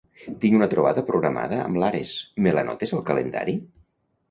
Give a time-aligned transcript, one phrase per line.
[0.45, 2.15] Tinc una trobada programada amb l'Ares,
[2.47, 3.57] me l'anotes al calendari?